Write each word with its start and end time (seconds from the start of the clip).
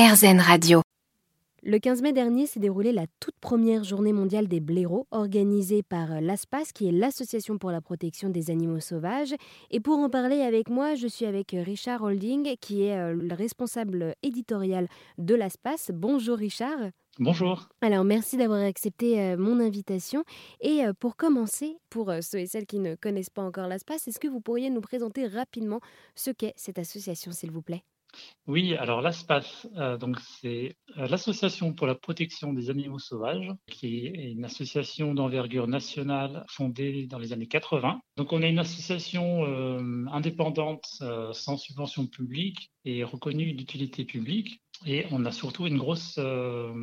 RZN 0.00 0.40
Radio. 0.40 0.80
Le 1.62 1.78
15 1.78 2.00
mai 2.00 2.14
dernier 2.14 2.46
s'est 2.46 2.58
déroulée 2.58 2.90
la 2.90 3.04
toute 3.20 3.34
première 3.38 3.84
journée 3.84 4.14
mondiale 4.14 4.48
des 4.48 4.60
blaireaux 4.60 5.06
organisée 5.10 5.82
par 5.82 6.10
euh, 6.12 6.20
l'ASPAS, 6.20 6.72
qui 6.72 6.88
est 6.88 6.90
l'Association 6.90 7.58
pour 7.58 7.70
la 7.70 7.82
protection 7.82 8.30
des 8.30 8.50
animaux 8.50 8.80
sauvages. 8.80 9.34
Et 9.70 9.78
pour 9.78 9.98
en 9.98 10.08
parler 10.08 10.40
avec 10.40 10.70
moi, 10.70 10.94
je 10.94 11.06
suis 11.06 11.26
avec 11.26 11.50
Richard 11.50 12.02
Holding, 12.02 12.56
qui 12.62 12.84
est 12.84 12.96
euh, 12.96 13.12
le 13.12 13.34
responsable 13.34 14.14
éditorial 14.22 14.88
de 15.18 15.34
l'ASPAS. 15.34 15.90
Bonjour 15.92 16.38
Richard. 16.38 16.78
Bonjour. 17.18 17.68
Alors 17.82 18.04
merci 18.04 18.38
d'avoir 18.38 18.62
accepté 18.62 19.20
euh, 19.20 19.36
mon 19.36 19.60
invitation. 19.60 20.24
Et 20.62 20.80
pour 20.98 21.16
commencer, 21.16 21.76
pour 21.90 22.10
ceux 22.22 22.38
et 22.38 22.46
celles 22.46 22.64
qui 22.64 22.78
ne 22.78 22.94
connaissent 22.94 23.28
pas 23.28 23.42
encore 23.42 23.68
l'ASPAS, 23.68 24.06
est-ce 24.06 24.18
que 24.18 24.28
vous 24.28 24.40
pourriez 24.40 24.70
nous 24.70 24.80
présenter 24.80 25.26
rapidement 25.26 25.80
ce 26.14 26.30
qu'est 26.30 26.54
cette 26.56 26.78
association, 26.78 27.32
s'il 27.32 27.50
vous 27.50 27.60
plaît? 27.60 27.84
Oui, 28.50 28.74
alors 28.74 29.00
l'ASPAS, 29.00 29.68
euh, 29.76 29.96
c'est 30.40 30.76
euh, 30.98 31.06
l'Association 31.06 31.72
pour 31.72 31.86
la 31.86 31.94
protection 31.94 32.52
des 32.52 32.68
animaux 32.68 32.98
sauvages, 32.98 33.52
qui 33.68 34.06
est 34.06 34.32
une 34.32 34.44
association 34.44 35.14
d'envergure 35.14 35.68
nationale 35.68 36.44
fondée 36.48 37.06
dans 37.06 37.20
les 37.20 37.32
années 37.32 37.46
80. 37.46 38.00
Donc 38.16 38.32
on 38.32 38.42
est 38.42 38.50
une 38.50 38.58
association 38.58 39.44
euh, 39.44 40.04
indépendante, 40.10 40.84
sans 41.32 41.58
subvention 41.58 42.08
publique 42.08 42.72
et 42.84 43.04
reconnue 43.04 43.52
d'utilité 43.52 44.04
publique. 44.04 44.60
Et 44.84 45.06
on 45.12 45.24
a 45.26 45.30
surtout 45.30 45.68
une 45.68 45.78
grosse 45.78 46.18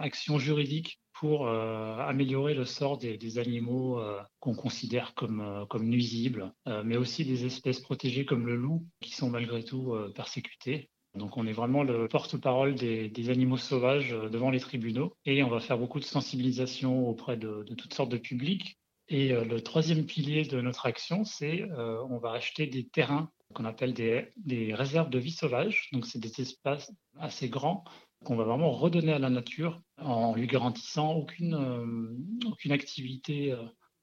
action 0.00 0.38
juridique 0.38 0.98
pour 1.12 1.48
améliorer 1.48 2.54
le 2.54 2.64
sort 2.64 2.96
des, 2.96 3.38
animaux 3.38 4.00
qu'on 4.38 4.54
considère 4.54 5.12
comme, 5.14 5.66
comme 5.68 5.86
nuisibles, 5.88 6.52
mais 6.84 6.96
aussi 6.96 7.24
des 7.24 7.44
espèces 7.44 7.80
protégées 7.80 8.24
comme 8.24 8.46
le 8.46 8.56
loup, 8.56 8.86
qui 9.00 9.10
sont 9.10 9.28
malgré 9.28 9.64
tout 9.64 9.94
persécutées. 10.14 10.88
Donc 11.14 11.36
on 11.36 11.46
est 11.46 11.52
vraiment 11.52 11.82
le 11.82 12.08
porte-parole 12.08 12.74
des, 12.74 13.30
animaux 13.30 13.56
sauvages 13.56 14.12
euh, 14.12 14.28
devant 14.28 14.50
les 14.50 14.60
tribunaux 14.60 15.16
et 15.24 15.42
on 15.42 15.48
va 15.48 15.60
faire 15.60 15.78
beaucoup 15.78 15.98
de 15.98 16.04
sensibilisation 16.04 17.08
auprès 17.08 17.36
de, 17.36 17.64
toutes 17.76 17.94
sortes 17.94 18.12
de 18.12 18.16
publics. 18.16 18.78
Et 19.08 19.32
euh, 19.32 19.44
le 19.44 19.60
troisième 19.60 20.06
pilier 20.06 20.44
de 20.44 20.60
notre 20.60 20.86
action, 20.86 21.24
c'est 21.24 21.62
euh, 21.62 22.00
on 22.08 22.18
va 22.18 22.32
acheter 22.32 22.66
des 22.66 22.88
terrains 22.88 23.30
qu'on 23.54 23.64
appelle 23.64 23.92
des, 23.92 24.74
réserves 24.74 25.10
de 25.10 25.18
vie 25.18 25.32
sauvage. 25.32 25.88
Donc 25.92 26.06
c'est 26.06 26.20
des 26.20 26.40
espaces 26.40 26.92
assez 27.18 27.48
grands 27.48 27.82
qu'on 28.24 28.36
va 28.36 28.44
vraiment 28.44 28.70
redonner 28.70 29.12
à 29.12 29.18
la 29.18 29.30
nature 29.30 29.80
en 29.98 30.34
lui 30.36 30.46
garantissant 30.46 31.14
aucune, 31.14 32.20
aucune 32.46 32.70
activité 32.70 33.56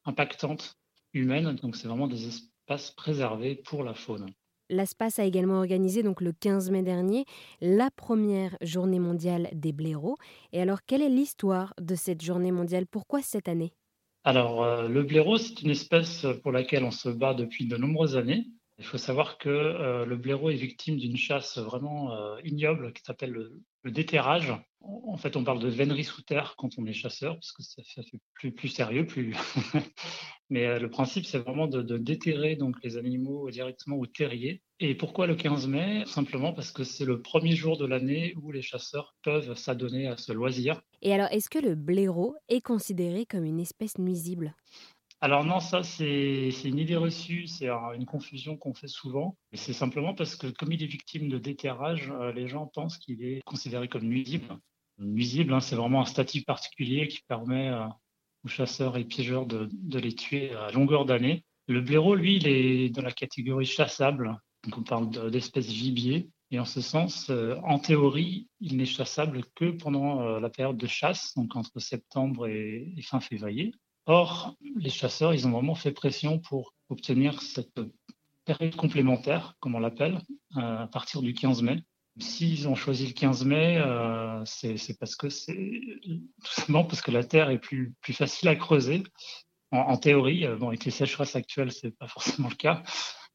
impactante 0.04 0.76
humaine. 1.14 1.56
Donc 1.56 1.78
c'est 1.78 1.88
vraiment 1.88 2.08
des 2.08 2.28
espaces 2.28 2.92
préservés 2.92 3.56
pour 3.56 3.84
la 3.84 3.94
faune. 3.94 4.26
L'ASPAS 4.70 5.20
a 5.20 5.24
également 5.24 5.58
organisé 5.58 6.04
donc 6.04 6.22
le 6.22 6.34
15 6.34 6.72
mai 6.72 6.84
dernier 6.84 7.26
la 7.62 7.90
première 7.90 8.58
journée 8.62 9.00
mondiale 9.00 9.50
des 9.54 9.72
blaireaux. 9.72 10.18
Et 10.52 10.62
alors, 10.62 10.80
quelle 10.86 11.02
est 11.02 11.10
l'histoire 11.10 11.74
de 11.80 11.96
cette 11.96 12.22
journée 12.22 12.52
mondiale? 12.52 12.86
Pourquoi 12.86 13.22
cette 13.22 13.48
année? 13.48 13.74
Alors, 14.24 14.64
euh, 14.64 14.90
le 14.90 15.04
blaireau, 15.04 15.38
c'est 15.38 15.62
une 15.62 15.70
espèce 15.70 16.26
pour 16.44 16.52
laquelle 16.52 16.84
on 16.84 16.92
se 16.92 17.08
bat 17.08 17.34
depuis 17.34 17.66
de 17.66 17.78
nombreuses 17.78 18.18
années. 18.18 18.48
Il 18.78 18.86
faut 18.86 18.98
savoir 18.98 19.38
que 19.38 19.50
euh, 19.50 20.06
le 20.06 20.18
blaireau 20.18 20.50
est 20.50 20.56
victime 20.56 20.98
d'une 20.98 21.18
chasse 21.18 21.58
vraiment 21.58 22.14
euh, 22.14 22.38
ignoble 22.44 22.94
qui 22.94 23.04
s'appelle 23.04 23.32
le, 23.32 23.62
déterrage. 23.92 24.54
En 24.82 25.18
fait, 25.18 25.36
on 25.36 25.44
parle 25.44 25.60
de 25.60 25.68
vénerie 25.68 26.04
sous 26.04 26.22
terre 26.22 26.56
quand 26.58 26.70
on 26.78 26.86
est 26.86 26.94
chasseur, 26.94 27.34
parce 27.36 27.52
que 27.52 27.64
ça 27.64 28.04
fait 28.04 28.20
plus, 28.36 28.52
plus 28.54 28.70
sérieux, 28.70 29.06
plus. 29.06 29.36
Mais 30.50 30.66
euh, 30.66 30.80
le 30.80 30.90
principe, 30.90 31.26
c'est 31.26 31.40
vraiment 31.40 31.68
de, 31.68 31.98
déterrer 31.98 32.56
donc 32.56 32.76
les 32.84 32.98
animaux 32.98 33.50
directement 33.50 33.98
au 33.98 34.06
terrier. 34.06 34.62
Et 34.80 34.96
pourquoi 34.96 35.28
le 35.28 35.36
15 35.36 35.68
mai? 35.68 36.04
Simplement 36.06 36.54
parce 36.54 36.72
que 36.72 36.84
c'est 36.84 37.04
le 37.04 37.22
premier 37.22 37.56
jour 37.56 37.78
de 37.78 37.86
l'année 37.86 38.34
où 38.42 38.52
les 38.52 38.62
chasseurs 38.62 39.16
peuvent 39.24 39.56
s'adonner 39.56 40.08
à 40.08 40.16
ce 40.16 40.32
loisir. 40.32 40.82
Et 41.02 41.14
alors, 41.14 41.28
est-ce 41.32 41.50
que 41.50 41.60
le 41.60 41.76
blaireau 41.76 42.36
est 42.48 42.62
considéré 42.62 43.26
comme 43.26 43.44
une 43.44 43.60
espèce 43.60 43.98
nuisible? 43.98 44.56
Alors 45.20 45.44
non, 45.44 45.60
ça 45.60 45.82
c'est 45.82 46.52
une 46.64 46.78
idée 46.78 46.96
reçue, 46.96 47.48
c'est 47.48 47.70
une 47.70 48.06
confusion 48.06 48.56
qu'on 48.56 48.76
fait 48.76 48.88
souvent. 48.88 49.36
C'est 49.54 49.74
simplement 49.74 50.14
parce 50.14 50.36
que 50.36 50.48
comme 50.48 50.72
il 50.72 50.84
est 50.84 50.88
victime 50.88 51.28
de 51.28 51.40
déterrage, 51.40 52.12
euh, 52.12 52.32
les 52.32 52.48
gens 52.48 52.68
pensent 52.68 53.00
qu'il 53.00 53.24
est 53.24 53.42
considéré 53.44 53.88
comme 53.88 54.04
nuisible. 54.04 54.60
Nuisible, 55.00 55.54
hein, 55.54 55.60
c'est 55.60 55.76
vraiment 55.76 56.02
un 56.02 56.06
statut 56.06 56.44
particulier 56.44 57.08
qui 57.08 57.22
permet 57.28 57.70
euh, 57.70 57.88
aux 58.46 58.48
chasseurs 58.48 58.96
et 58.98 59.06
piégeurs 59.06 59.48
de, 59.48 59.70
les 59.98 60.14
tuer 60.14 60.54
à 60.54 60.70
longueur 60.72 61.06
d'année. 61.06 61.44
Le 61.68 61.82
blaireau, 61.82 62.14
lui, 62.14 62.36
il 62.38 62.48
est 62.48 62.90
dans 62.90 63.02
la 63.02 63.12
catégorie 63.12 63.66
chassable. 63.66 64.38
Donc 64.66 64.78
on 64.78 64.84
parle 64.84 65.32
d'espèces 65.32 65.70
gibier. 65.72 66.30
Et 66.52 66.60
en 66.60 66.66
ce 66.66 66.80
sens, 66.80 67.32
euh, 67.32 67.56
en 67.64 67.80
théorie, 67.80 68.50
il 68.60 68.78
n'est 68.78 68.86
chassable 68.86 69.42
que 69.56 69.72
pendant 69.72 70.40
la 70.40 70.50
période 70.52 70.78
de 70.78 70.88
chasse, 70.88 71.34
donc 71.36 71.56
entre 71.56 71.80
septembre 71.80 72.48
et 72.48 72.94
fin 73.02 73.20
février. 73.20 73.74
Or, 74.08 74.56
les 74.78 74.90
chasseurs, 74.90 75.34
ils 75.34 75.46
ont 75.48 75.52
vraiment 75.52 75.76
fait 75.76 75.92
pression 75.92 76.40
pour 76.40 76.74
obtenir 76.88 77.42
cette 77.42 77.78
période 78.46 78.76
complémentaire, 78.78 79.56
comme 79.60 79.76
on 79.76 79.80
l'appelle, 79.80 80.22
euh, 80.56 80.84
à 80.84 80.88
partir 80.88 81.22
du 81.22 81.34
15 81.34 81.62
mai. 81.62 81.84
S'ils 82.18 82.70
ont 82.70 82.74
choisi 82.74 83.06
le 83.06 83.12
15 83.12 83.44
mai, 83.44 83.78
euh, 83.78 84.44
c'est 84.46 84.98
parce 84.98 85.18
que 85.18 85.28
c'est 85.30 85.82
tout 86.42 86.54
simplement 86.54 86.86
parce 86.86 87.02
que 87.02 87.12
la 87.12 87.26
terre 87.26 87.50
est 87.50 87.60
plus, 87.60 87.94
facile 88.12 88.48
à 88.48 88.56
creuser. 88.56 89.04
En, 89.72 89.98
théorie, 89.98 90.46
euh, 90.46 90.56
bon, 90.56 90.70
avec 90.70 90.86
les 90.86 90.92
sécheresses 90.92 91.36
actuelles, 91.36 91.74
c'est 91.74 91.92
pas 91.92 92.08
forcément 92.08 92.48
le 92.48 92.56
cas, 92.56 92.84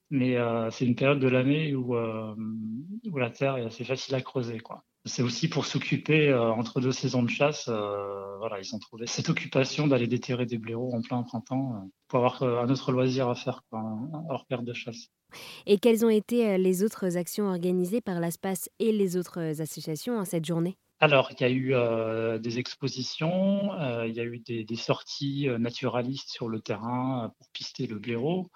mais 0.09 0.37
c'est 0.71 0.87
une 0.87 0.97
période 0.97 1.21
de 1.21 1.29
l'année 1.29 1.75
où, 1.75 1.95
où 1.95 3.19
la 3.19 3.31
terre 3.31 3.59
est 3.59 3.67
assez 3.67 3.85
facile 3.85 4.15
à 4.15 4.23
creuser, 4.23 4.59
quoi 4.59 4.85
c'est 5.05 5.23
aussi 5.23 5.49
pour 5.49 5.67
s'occuper 5.67 6.29
euh, 6.29 6.53
entre 6.53 6.81
deux 6.81 6.93
saisons 6.93 7.23
de 7.23 7.31
chasse. 7.31 7.67
Euh, 7.69 8.37
voilà, 8.39 8.61
ils 8.61 8.75
ont 8.75 8.79
trouvé 8.79 9.07
cette 9.07 9.29
occupation 9.29 9.89
d'aller 9.89 10.07
déterrer 10.07 10.47
des 10.47 10.59
blaireaux 10.59 10.93
en 10.95 11.03
plein 11.03 11.23
printemps 11.23 11.75
euh, 11.75 11.89
pour 12.09 12.25
avoir 12.25 12.43
un 12.43 12.69
autre 12.69 12.93
loisir 12.93 13.29
à 13.29 13.35
faire 13.35 13.63
hors 13.73 14.47
période 14.47 14.67
de 14.67 14.73
chasse. 14.73 15.09
Et 15.67 15.79
quelles 15.79 16.05
ont 16.05 16.11
été 16.11 16.59
les 16.59 16.85
autres 16.85 17.17
actions 17.17 17.47
organisées 17.47 18.01
par 18.01 18.21
l'ASPAS 18.21 18.69
et 18.79 18.93
les 18.93 19.17
autres 19.17 19.61
associations 19.61 20.19
en 20.19 20.25
cette 20.25 20.45
journée? 20.45 20.77
Alors, 21.01 21.31
il 21.33 21.41
y 21.41 21.45
a 21.45 21.51
eu 21.51 22.39
des 22.39 22.59
expositions, 22.59 23.71
il 24.05 24.13
y 24.13 24.21
a 24.21 24.25
eu 24.25 24.39
des, 24.41 24.77
sorties 24.77 25.49
naturalistes 25.59 26.29
sur 26.29 26.49
le 26.49 26.61
terrain 26.61 27.33
pour 27.39 27.49
pister 27.55 27.87
le 27.87 27.99
blaireau, 27.99 28.51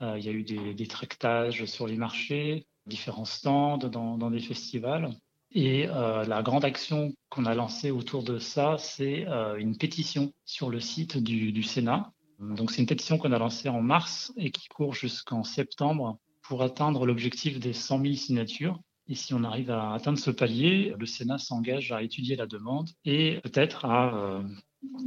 il 0.00 0.24
y 0.24 0.28
a 0.28 0.32
eu 0.32 0.44
des, 0.44 0.86
tractages 0.86 1.66
sur 1.66 1.86
les 1.86 1.96
marchés, 1.96 2.66
différents 2.86 3.26
stands 3.26 3.76
dans 3.76 4.30
des 4.30 4.40
festivals. 4.40 5.10
Et 5.60 5.88
euh, 5.88 6.24
la 6.24 6.44
grande 6.44 6.64
action 6.64 7.12
qu'on 7.30 7.44
a 7.44 7.52
lancée 7.52 7.90
autour 7.90 8.22
de 8.22 8.38
ça, 8.38 8.76
c'est 8.78 9.26
euh, 9.26 9.56
une 9.56 9.76
pétition 9.76 10.32
sur 10.44 10.70
le 10.70 10.78
site 10.78 11.18
du, 11.18 11.64
Sénat. 11.64 12.12
Donc 12.38 12.70
c'est 12.70 12.80
une 12.80 12.86
pétition 12.86 13.18
qu'on 13.18 13.32
a 13.32 13.40
lancée 13.40 13.68
en 13.68 13.82
mars 13.82 14.32
et 14.36 14.52
qui 14.52 14.68
court 14.68 14.94
jusqu'en 14.94 15.42
septembre 15.42 16.20
pour 16.42 16.62
atteindre 16.62 17.04
l'objectif 17.06 17.58
des 17.58 17.72
100 17.72 18.02
000 18.02 18.14
signatures. 18.14 18.78
Et 19.08 19.16
si 19.16 19.34
on 19.34 19.42
arrive 19.42 19.72
à 19.72 19.94
atteindre 19.94 20.20
ce 20.20 20.30
palier, 20.30 20.94
le 20.96 21.06
Sénat 21.06 21.38
s'engage 21.38 21.90
à 21.90 22.04
étudier 22.04 22.36
la 22.36 22.46
demande 22.46 22.90
et 23.04 23.40
peut-être 23.42 23.84
à 23.84 24.14
euh, 24.14 24.42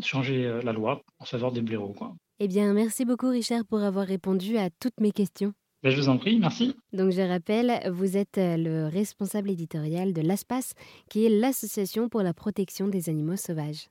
changer 0.03 0.59
la 0.65 0.73
loi 0.73 1.01
en 1.19 1.23
faveur 1.23 1.53
des 1.53 1.61
blaireaux. 1.61 1.93
Quoi. 1.93 2.13
Eh 2.39 2.49
bien, 2.49 2.73
merci 2.73 3.05
beaucoup 3.05 3.29
Richard 3.29 3.63
pour 3.65 3.79
avoir 3.83 4.05
répondu 4.05 4.57
à 4.57 4.69
toutes 4.69 4.99
mes 4.99 5.13
questions. 5.13 5.53
Ben, 5.83 5.89
je 5.89 5.99
vous 5.99 6.09
en 6.09 6.17
prie, 6.17 6.37
merci. 6.37 6.75
Donc 6.93 7.11
je 7.11 7.21
rappelle, 7.21 7.81
vous 7.91 8.15
êtes 8.15 8.37
euh, 8.37 8.55
le 8.55 8.87
responsable 8.87 9.49
éditorial 9.49 10.13
de 10.13 10.21
l'ASPAS, 10.21 10.73
qui 11.09 11.25
est 11.25 11.29
l'Association 11.29 12.07
pour 12.07 12.21
la 12.21 12.35
protection 12.35 12.87
des 12.87 13.09
animaux 13.09 13.35
sauvages. 13.35 13.87